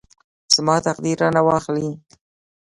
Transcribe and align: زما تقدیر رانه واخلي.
زما 0.55 0.75
تقدیر 0.87 1.17
رانه 1.21 1.41
واخلي. 1.47 1.89